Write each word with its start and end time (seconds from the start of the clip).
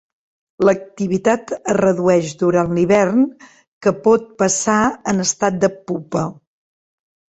L'activitat 0.67 1.51
es 1.55 1.75
redueix 1.79 2.33
durant 2.41 2.73
l'hivern, 2.77 3.21
que 3.87 3.95
pot 4.07 4.27
passar 4.43 4.79
en 5.13 5.25
estat 5.29 5.61
de 5.67 5.71
pupa. 5.91 6.25